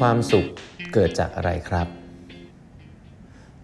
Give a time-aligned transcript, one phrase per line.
[0.04, 0.46] วามสุข
[0.94, 1.86] เกิดจากอะไรครับ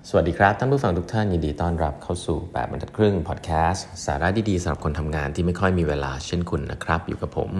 [0.08, 7.50] สวัสดีครับ ท่านผู้ฟังทุกท่านยินดีต้อนรับเข้าสู่แบบบรรทัดครึ่งพอดแคสต์สาระดีๆสำหรับคนทำงานที่ไม่ค่อยมีเวลาเช่นคุณนะครับ อยู่กับผม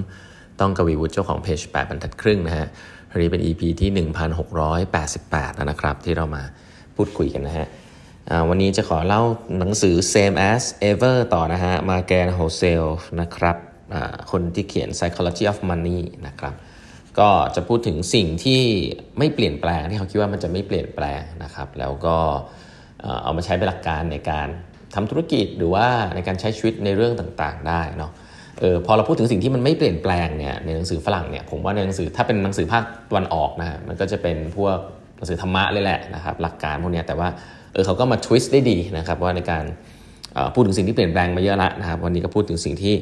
[0.61, 2.67] ต้องกวีวุฒิเจ้าของเพจแบบบรรทัดครึ่งนะฮะ
[3.11, 3.91] วันนี้เป็น EP ที่
[4.89, 6.43] 1688 แล้วนะครับ ที่เรามา
[6.97, 7.67] พูดคุยกันนะฮะ
[8.49, 9.23] วันนี้จะขอเล่า
[9.59, 12.85] หนังสือ same as ever ต่อนะฮะมาแกนโฮเซล
[13.21, 13.57] นะครับ
[14.31, 16.55] คนที่เขียน psychology of money นะครับ
[17.19, 18.63] ก็จะพูดถึงสิ่งที่
[19.19, 22.17] ไม่เปลี่ยนแปลงที่เขาคิดว่ามันจะไม่เปลี่ยนแปลงนะครับ แล้วก็
[23.23, 24.49] เอามาใช้เป็นหลักการในการ
[24.95, 28.13] ทำธุรกิจหรือว่าในการใช้ชีวิตในเรื่องต่างๆ ได้เนาะ
[28.61, 34.77] เออพอเราพูดถึงสิ่งที่มันไม่เปลี่ยนแปลงเนี่ยในหนังสือฝรั่งเนี่ยผมว่าในหนังสือถ้าเป็นหนังสือภาคตะวันออกนะมันก็จะเป็นพวก
[35.17, 37.29] หนังสือธรรมะเลยแหละนะครับหลักการพวกนี้แต่ว่า
[37.73, 39.65] เออเขาก็มาทวิสต์ได้ดีนะครับว่าในการ
[40.55, 42.95] พูดถึงสิ่งที่เปลี่ยนแปลงมาเยอะละนะครับวันนี้ก็พูดถึงสิ่งที่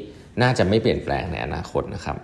[0.42, 2.16] น่าจะไม่เปลี่ยนแปลงในอนาคตนะครับ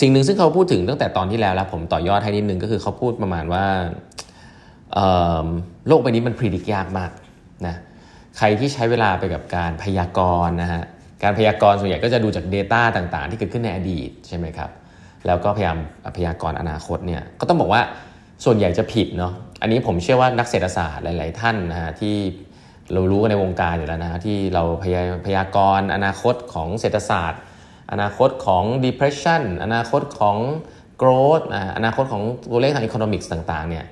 [0.00, 3.64] สิ่งหนึ่งซึ่งเขาพูดถึงตั้งแต่ตอนที่แล้วแล้วผมต่อยอดให้นิดนึงก็คือเขาพูดประมาณว่า
[5.88, 7.10] โลกใบนี้มันพิจิตรยากมาก
[7.66, 7.76] นะ
[8.38, 10.82] ใครที่ใช้เวลาไปกับการพยากรณ์นะฮะ
[11.22, 14.70] การพยากรณ์ส่วนใหญ่ก็จะดูจาก Data ต่างๆ ที่เกิดขึ้นในอดีตใช่ไหมครับ
[15.26, 15.78] แล้วก็พยายาม
[16.16, 17.82] พยากรณ์อนาคตเนี่ยก็ต้องบอกว่า
[18.44, 19.32] ส่วนใหญ่จะผิดเนาะ
[19.62, 22.16] อันนี้ผมเชื่อว่านักเศรษฐศาสตร์หลาย ๆ ท่านนะฮะที่
[22.92, 27.40] เรารู้กันในวงการอยู่แล้วนะที่เราพยพยากรณ์อนาคตของเศรษฐศาสตร์
[27.92, 30.36] อนาคตของ depression อนาคตของ
[31.02, 31.44] growth
[31.76, 33.84] อนาคตของตัวเลขทาง economics ต่างๆเนี่ย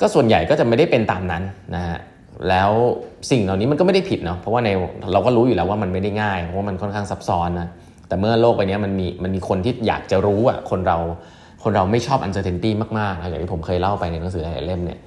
[0.00, 1.42] ก็ส่วนใหญ่ก็จะไม่ได้เป็นตามนั้น
[1.74, 1.98] นะฮะ
[2.48, 2.70] แล้ว
[3.30, 4.68] สิ่งเหล่านี้มันก็ไม่ได้ผิดเนาะเพราะว่าใน
[5.12, 7.68] เราก็รู้อยู่แล้วว่ามันไม่ได้ง่าย เพราะว่ามันค่อนข้างซับซ้อนนะ
[8.08, 10.98] แต่เมื่อโลกใบนี้มันมีมันมีคนที่อยากจะรู้อะคนเรา
[11.62, 14.98] คนเราไม่ชอบ uncertainty มากๆนะอย่างที่ผมเคยเล่าไปในหนังสือหลายเล่มเนี่ย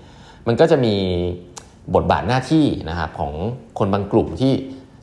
[0.48, 0.96] มันก็จะมี
[1.96, 3.34] บทบาทหน้าที่นะครับของ
[3.80, 4.54] คนบางกลุ่มที่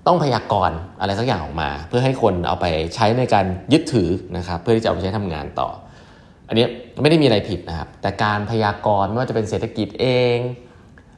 [0.07, 5.69] ต้องพยากรณ์อะไรสักอย่างออกมา เพื่อให้คนเอาไปใช้ในการยึดถือนะครับ เพื่อที่จะเอาไปใช้ทำงานต่อ
[6.49, 6.67] อันนี้
[7.03, 10.07] ไม่ได้มีอะไรผิดนะครับ แต่การพยากรณ์ไม่ว่าจะเป็นเศรษฐกิจเอ
[10.37, 10.39] ง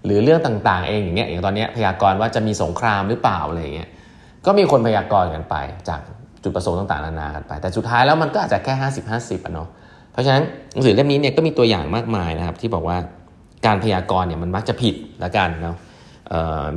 [0.04, 3.88] หรือเรื่องต่างๆ เองอย่างเงี้ยอย่างตอนนี้พยากรณ์ว่าจะมีสงครามหรือเปล่าอะไรเงี้ย
[4.46, 5.54] ก็มีคนพยากรณ์กันไป
[5.88, 6.00] จาก
[6.42, 8.74] จุดประสงค์ต่างๆ นานากันไป แต่สุดท้ายแล้วมันก็อาจจะแค่
[9.10, 9.68] 50-50อะเนาะ
[10.12, 10.42] เพราะฉะนั้น
[10.72, 12.96] หนังสือเล่มนี้เนี่ยก็มีตัวอย่างมากมายนะครับ ที่บอกว่า
[13.66, 14.94] การพยากรณ์เนี่ยมันมักจะผิด
[15.24, 15.76] ละกันเนาะ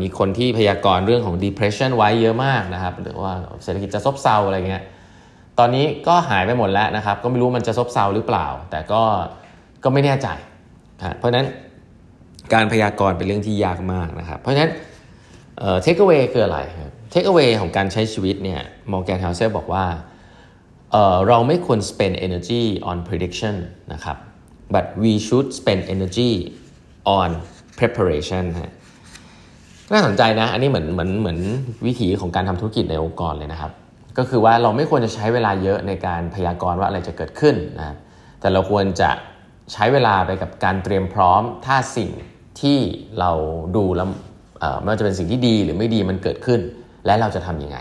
[0.02, 4.84] มีคนที่พยากรณ์เรื่องของ depression ไว้เยอะมากนะครับหรือว่าเศรษฐกิจจะซบเซาอะไรเงี้ย
[5.60, 9.02] ตอนนี้ก็หายไปหมดแล้วนะครับ ก็ไม่รู้มันจะซบเซาหรือเปล่า แต่ก็
[9.84, 10.28] ก็ไม่แน่ใจ
[11.18, 11.48] เพราะฉะนั้น
[12.54, 14.72] การพยากรณ์เป็นเรื่องที่ยากมากนะครับ เพราะฉะนั้น
[15.82, 16.60] เทคเอาไว้คืออะไร
[17.12, 19.86] เทคเอาไว้ของการใช้ชีวิตเนี่ยมอร์แกนเฮาเซลบอกว่า
[20.92, 23.56] เเราไม่ควร spend energy on prediction
[23.94, 24.18] นะครับ
[24.74, 26.32] but we should spend energy
[27.20, 27.30] on
[27.80, 28.72] preparation ฮะ
[29.92, 31.40] น่าสนใจนะ อันนี้เหมือนเหมือนเหมือน
[31.86, 33.72] วิธีของการทำธุรกิจในองค์กรเลยนะครับ
[34.18, 37.96] ก็คือว่าเราไม่ควรจะใช้เวลาเยอะในการพยากรณ์ว่าอะไรจะเกิดขึ้นนะ
[38.40, 39.10] แต่เราควรจะ
[39.74, 42.10] ใช้เวลาไปกับการเตรียมพร้อม ถ้าสิ่ง
[42.62, 42.78] ที่
[43.20, 43.32] เรา
[43.76, 44.08] ดูแล้ว
[44.82, 46.60] ไม่ว่าจะเป็นสิ่งที่ดีหรือไม่ดีมันเกิดขึ้น
[47.06, 47.78] และเราจะทำยังไง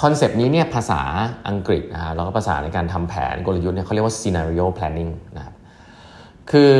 [0.00, 1.02] concept นี้เนี่ยภาษา
[1.48, 5.54] อังกฤษนะฮะแล้วก็ภาษาในการทำแผนกลยุทธ์เนี่ยเขาเรียกว่า scenario planning นะครับ
[6.50, 6.72] คือ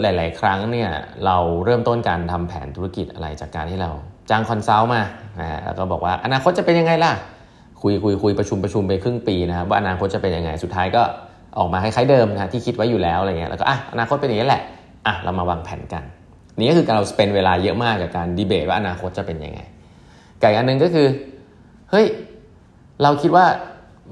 [0.00, 0.90] หลาย ๆ ครั้งเนี่ย
[1.26, 3.90] เราเริ่มต้นการทำแผนธุรกิจอะไรจากการที่เรา
[4.30, 5.02] จ้าง consult มา
[5.64, 7.12] แล้วก็บอกว่าอนาคตจะเป็นยังไงล่ะ
[7.82, 11.02] คุยคุยคุยประชุมประชุมไปครึ่งปีนะครับว่าอนาคตจะเป็นยังไงสุดท้ายก็
[11.58, 14.62] ออกมาคล้ายๆเดิมนะที่คิดไว้อยู่แล้วอะไรเงี้ยแล้วก็อะอนาคตเป็นอย่างนี้แหละ
[15.06, 16.04] อะเรามาวางแผนกัน
[16.58, 19.60] นี่ก็คือการเราสเปนเวลาเยอะมากกับการดีเบตว่าอนาคตจะเป็นยังไง
[20.40, 21.06] ไก่อันนึงก็คือ
[21.90, 22.06] เฮ้ย
[23.02, 23.44] เราคิดว่า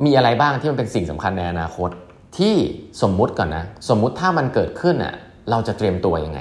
[0.05, 1.91] มีอะไรบ้างที่มันเป็นสิ่งสำคัญในอนาคต
[2.39, 2.55] ที่
[3.03, 5.15] สมมุติก่อนนะ สมมุติถ้ามันเกิดขึ้นอะ
[5.51, 6.41] เราจะเตรียมตัวยังไง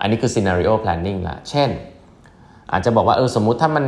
[0.00, 1.70] อันนี้คือ scenario planning ละเช่น
[2.72, 3.84] อาจจะบอกว่าเออสมมุติถ้ามัน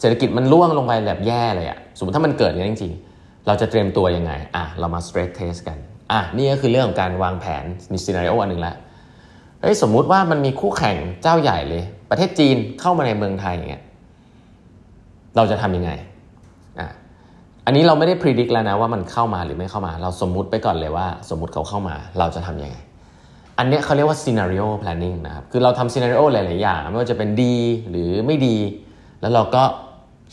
[0.00, 5.78] เศรษฐกิจมันร่วงลงไปแบบแย่เลยอะสมมติถ้ามันเกิดอย่างนี้จริงๆ เราจะเตรียมตัวยังไงอะเรามา stress test กัน
[6.12, 8.74] อะนี่ก็คือเรื่องของการวางแผนมี scenario อันหนึ่งละ
[9.62, 13.84] เฮ้ยสมมุติว่ามันมีคู่แข่งเจ้าใหญ่เลย ประเทศจีนเข้ามาในเมืองไทยอย่างเงี้ย
[15.36, 15.90] เราจะทำยังไง
[17.66, 22.76] อันนี้เราไม่ได้พิจิตรแล้วนะว่ามันเข้ามาหรือไม่เข้ามา เราสมมุติไปก่อนเลยว่า สมมุติเขาเข้ามาเราจะทำยังไง
[23.58, 27.56] อันนี้เขาเรียกว่า scenario planning นะครับ คือเราทำ scenario หลาย ๆ อย่าง ไม่ว่าจะเป็นดี
[27.90, 28.56] หรือไม่ดี
[29.20, 29.62] แล้วเราก็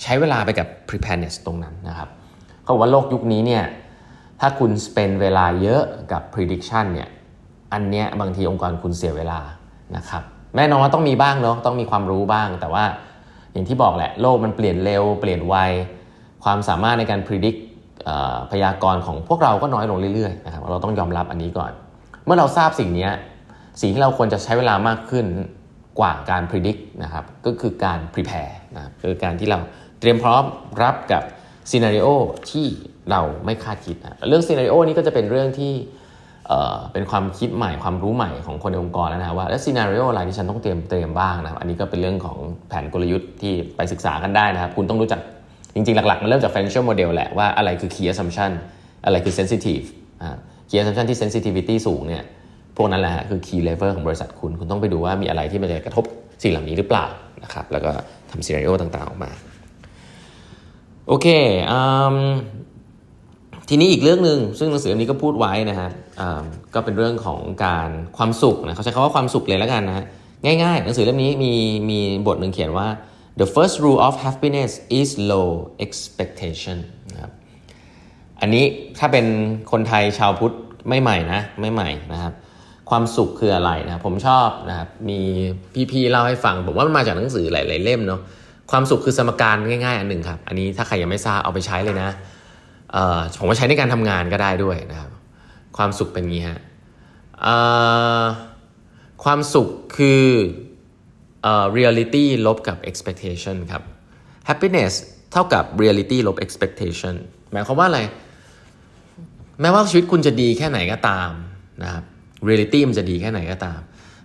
[0.02, 2.10] ใช้เวลาไปกับ preparedness ตรงนั้นนะครับ
[2.64, 3.64] เขาบอกว่าโลกยุคนี้เนี่ย
[4.40, 5.82] ถ้าคุณ spend เวลาเยอะ
[6.12, 7.10] กับ prediction เนี่ย
[7.74, 9.40] อันเนี้ยบางทีองค์กรคุณเสียเวลา
[9.96, 10.24] นะครับ
[10.56, 12.84] แน่นอนว่าต้องมีบ้างเนาะต้องมีความรู้บ้าง แต่ว่า
[13.52, 15.56] อย่างที่บอกแหละโลกมันเปลี่ยนเร็วเปลี่ยนไว
[16.44, 17.60] ความสามารถในการพิจิตร
[18.52, 21.72] พยากรณ์ของพวกเราก็น้อยลงเรื่อยๆนะครับเราต้องยอมรับอันนี้ก่อน
[22.26, 23.08] เมื่อเราทราบสิ่งนี้
[23.82, 25.26] สิ่งที่เราควรจะใช้เวลามากขึ้น
[26.00, 29.60] กว่าการพิจิตรนะครับก็คือการ prepare นะครับคือการที่เรา
[30.00, 30.44] เตรียมพร้อม
[30.84, 31.24] รับกับ
[31.70, 32.08] ซีนารีโอ
[32.52, 32.68] ที่
[33.12, 35.74] เราไม่คาดคิดนะเรื่องซีนารีโอนี้ก็จะเป็นเรื่องที่
[36.94, 42.38] เป็นความคิดใหม่ความรู้ใหม่ของคนในองค์กรแล้วนะว่าแล้วซีนารีโออะไรที่ฉันต้องเตรียมเตรียมบ้างนะครับอันนี้ก็เป็นเรื่องของ
[42.70, 45.20] แผนกลยุทธ์ที่ไปศึกษากันได้นะครับ คุณต้องรู้จัก
[45.74, 48.52] จริงๆ หลักๆ มันเริ่มจาก financial model แหละว่าอะไรคือ key assumption
[49.06, 49.86] อะไรคือ sensitive
[50.70, 52.24] key assumption ที่ sensitivity สูงเนี่ย
[52.78, 56.06] พวกนั้นแหละคือ key lever ของบริษัทคุณ คุณต้องไปดูว่ามีอะไรที่มันจะกระทบ
[56.44, 57.06] สิ่งเหล่านี้หรือเปล่า
[57.44, 57.92] นะครับแล้วก็
[58.30, 59.32] ทำซีนารีโอต่างๆ ออกมา
[61.08, 61.28] โอเค
[63.70, 65.90] ทีนี้อีกเรื่องหนึ่งซึ่งหนังสือเล่มนี้ก็พูดไว้นะฮะ
[66.74, 70.06] ก็เป็นเรื่องของการความสุขนะเขาใช้คำว่าความสุขเลยแล้วกันนะฮะ
[70.46, 71.54] ง่ายๆ หนังสือเล่มนี้มี
[71.90, 72.88] มีบทหนึ่งเขียนว่า
[73.42, 75.50] the first rule of happiness is low
[75.86, 76.78] expectation
[77.12, 77.32] นะครับ
[78.42, 78.66] อันนี้
[79.00, 79.26] ถ้าเป็น
[79.72, 80.56] คนไทยชาวพุทธ
[80.90, 82.34] ไม่ใหม่นะไม่ใหม่นะครับ
[82.90, 85.20] ความสุขคืออะไรนะผมชอบนะครับมี
[85.92, 88.22] พี่ๆเล่าให้ฟัง ผมว่ามันมาจากหนังสือหลาย ๆ เล่มเนาะ
[88.72, 92.10] ความสุขคือสมการง่าย ๆ อันหนึ่งครับ อันนี้ถ้าใครยังไม่ทราบเอาไปใช้เลยนะ
[93.40, 95.12] ผมว่าใช้ในการทำงานก็ได้ด้วยนะครับ
[95.78, 96.60] ความสุขเป็นงี้ฮะ
[99.24, 99.68] ความสุข
[99.98, 100.24] คือ
[101.78, 103.84] reality ลบกับ expectation ครับ
[104.50, 104.94] happiness
[105.32, 107.16] เท่ากับ reality ลบ expectation
[107.52, 108.00] หมายความว่าอะไร
[109.62, 111.32] แม้ว่าชีวิตคุณจะดีแค่ไหนก็ตาม
[111.84, 112.04] นะครับ
[112.48, 113.80] reality มันจะดีแค่ไหนก็ตาม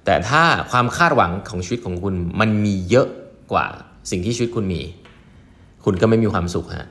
[0.05, 3.08] แต่ถ้าความคาดหวังของชีวิตของคุณมันมีเยอะ
[3.52, 3.67] กว่า
[4.10, 4.82] สิ่งที่ชีวิตคุณมี
[5.84, 6.88] คุณก็ไม่มีความสุขฮะ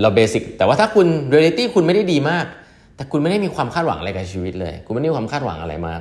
[0.00, 2.46] เรา basic แต่ว่าถ้าคุณเรียลิตี้คุณไม่ได้ดีมาก
[2.96, 6.00] แต่คุณไม่ได้มีความคาดหวังอะไรกับชีวิตเลย คุณไม่ได้มีความคาดหวังอะไรมาก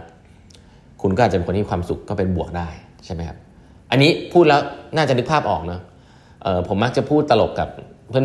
[1.07, 2.67] คุณก็อาจจะเป็นคนที่ความสุขก็เป็นบวกได้
[3.05, 3.37] ใช่ไหมครับ
[3.91, 4.61] อันนี้พูดแล้ว
[4.95, 5.81] น่าจะนึกภาพออกเนาะ
[6.67, 7.69] ผมมักจะพูดตลกกับ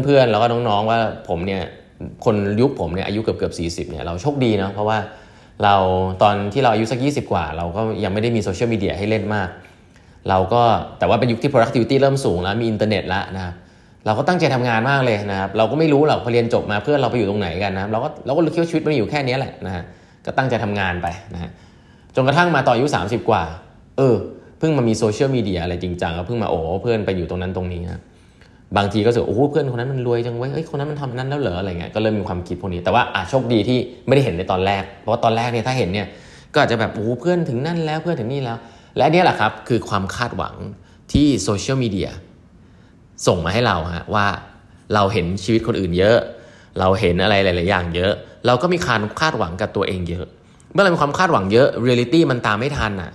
[0.04, 0.98] เพื่อนๆ แล้วก็น้องๆว่า
[1.28, 1.62] ผมเนี่ย
[2.24, 4.98] คนยุคผมเนี่ยอายุเกือบเกือบสี่สิบเนี่ยเราโชคดีเนาะเพราะว่า
[5.64, 5.74] เรา
[6.22, 9.48] ตอนที่เราอายุสัก 20 กว่า เราก็ยังไม่ได้มีโซเชียลมีเดียให้เล่นมาก
[10.28, 10.62] เราก็
[10.98, 13.54] แต่ว่าเป็นยุคที่ productivity เริ่มสูงแล้วมีอินเทอร์เน็ตแล้วนะครับ
[14.06, 19.84] เราก็ตั้งใจทำงานมากเลยนะครับเราก็ไม่รู้หรอกพอเรียนจบมาเพื่อนเราไปอยู่ตรงไหนกันนะเราก็เราก็คิดว่าชีวิตมันอยู่แค่นี้แหละนะฮะ
[20.26, 21.50] ก็ตั้งใจทำงานไปนะฮะ
[22.14, 23.42] จนกระทั่งมาต่ออายุ 30 กว่า
[23.98, 24.16] เออ
[24.58, 28.00] เพิ่งมามีโซเชียลมีเดียอะไรจริงจังก็เพิ่งมาโอ้เพื่อนไปอยู่ตรงนั้นตรงนี้นะ
[28.76, 36.06] บางทีก็รู้สึกโอ้เพื่อนคนนั้นมันรวยจังเว้ยเอ้ยคนนั้นมันทำนั้นแล้วเหรออะไรเงี้ยก็เริ่มมีความคิดพวกนี้แต่ว่าอะโชคดีที่ไม่ได้เห็นในตอนแรก เพราะว่าตอนแรกเนี่ยถ้าเห็นเนี่ย
[36.52, 38.58] ก็อาจจะแบบโอ้เพื่อนถึงนั่นแล้วเพื่อนถึงนี่แล้ว
[38.96, 40.54] และนี่แหละครับคือความคาดหวัง
[41.12, 42.10] ที่โซเชียลมีเดีย
[43.26, 44.26] ส่งมาให้เราฮะว่า
[44.94, 46.18] เราเห็นชีวิตคนอื่นเยอะ
[46.80, 48.12] เราเห็นอะไรหลาย ๆ อย่างเยอะ
[48.46, 50.26] เราก็มีการคาดหวังกับตัวเองเยอะ
[50.72, 53.10] เมื่อเรามีความคาดหวังเยอะเรียลิตี้มันตามไม่ทันอะ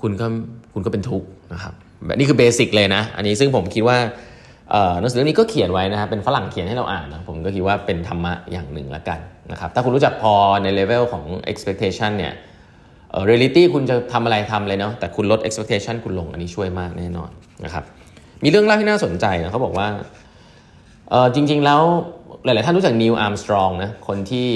[0.00, 0.26] คุณก็
[0.72, 1.74] คุณก็เป็นทุกข์นะครับ
[2.06, 3.98] แบบนี้คือ basic เลยนะ อันนี้ซึ่งผมคิดว่า
[5.00, 9.18] หนังสือเล่มนี้ก็เขียนไว้นะครับเป็นฝรั่งเขียนให้เราอ่านนะผมก็คิดว่าเป็นธรรมะอย่างหนึ่งละกัน
[9.52, 12.32] นะครับถ้าคุณรู้จักพอในเลเวลของ expectation เนี่ย
[13.26, 17.30] เรียลิตี้คุณจะทำอะไรทำเลยเนาะแต่คุณลด expectation คุณลงอันนี้ช่วยมากแน่นอน
[17.64, 17.84] นะครับ
[18.42, 19.88] มีเรื่องเล่าที่น่าสนใจนะเขาบอกว่า
[21.34, 21.82] จริง ๆแล้ว
[22.44, 24.48] หลาย ๆ ท่านรู้จักนีลอาร์มสตรองนะคนที่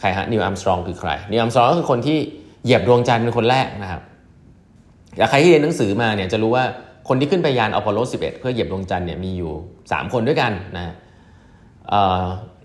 [0.00, 2.18] ใครฮะนีลอาร์มสตรองคือใครนีลอาร์มสตรองก็คือคนที่
[2.64, 4.02] เหยียบดวงจันทร์เป็นคนแรกนะครับ
[5.16, 6.64] อย่างใครที่เรียนหนังสือมาเนี่ยจะรู้ว่า
[7.08, 9.52] คนที่ขึ้นไปยานอพอลโล 11 เพื่อเหยียบดวงจันทร์เนี่ยมีอยู่
[9.82, 10.94] 3 คนด้วยกันนะ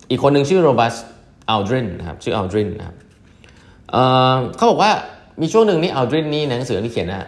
[0.10, 0.94] อีกคนหนึ่งชื่อโรบัส
[1.50, 2.96] อัลดรินนะครับชื่ออัลดรินนะครับ
[4.56, 4.92] เขาบอกว่า
[5.42, 7.28] มีช่วงหนึ่งนี่อัลดรินนี่หนังสือที่เขียนนะ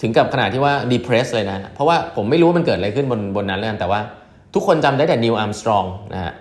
[0.00, 4.00] ถึงกับขนาดที่ว่า depress เลยนะ เพราะว่าผมไม่รู้ว่ามันเกิดอะไรขึ้นบนบนนั้นเลยแต่ว่า
[4.54, 5.84] ทุกคนจำได้แต่นีลอาร์มสตรอง
[6.14, 6.32] นะฮะ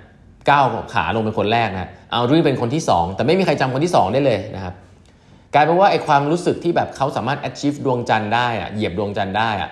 [0.49, 4.73] ก้าวขาลงเป็นคนแรกนะอัลดรินเป็นคนที่ 2 แต่ไม่มีใครจำคนที่ 2 ได้เลยนะครับ
[5.53, 9.69] กลายเป็นว่าไอ้ความรู้สึกที่แบบเขาสามารถ achieve ดวงจันทร์ได้อะเหยียบดวงจันทร์ได้อะ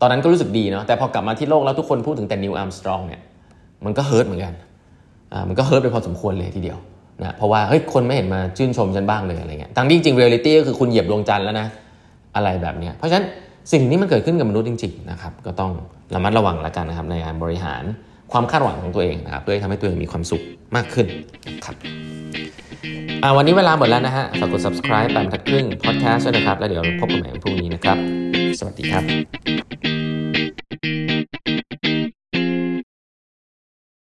[0.00, 3.20] ตอนนั้นก็รู้สึกดีเนาะแต่พอกลับมาที่โลกแล้วทุกคนพูดถึงแต่นีลอาร์มสตรองเนี่ย
[3.84, 4.54] มันก็ hurt เหมือนกัน
[5.32, 6.78] อ่ามันก็ hurt ไปพอสมควรเลยทีเดียว
[7.22, 11.66] นะเพราะว่าเฮ้ยคนไม่เห็นมาชื่นชมฉันบ้างเลยอะไรเงี้ยทั้งที่จริงเรียลิตี้ก็คือคุณเหยียบดวงจันทร์แล้วนะ
[12.36, 13.26] อะไรแบบนี้เพราะฉะนั้น
[13.72, 15.70] สิ่งนี้มันเกิดขึ้นกับมนุษย์จริงๆนะครับก็ต้อง
[16.14, 17.82] ระมัดระวังล้วกันนะครับในการบริหาร
[18.32, 20.42] ความคาดหวังของตัวเองนะครับเพื่อทำให้ตัวเองมีความสุข
[20.76, 21.06] มากขึ้น
[21.64, 21.76] ครับ
[23.36, 27.98] วันนี้เวลาหมดแล้วนะฮะฝากกด subscribe แปมทักครึ่ง podcast ด้วยนะครับ แล้วเดี๋ยวพบกันใหม่วันพรุ่งนี้นะครับ
[28.58, 29.02] สวัสดีครับ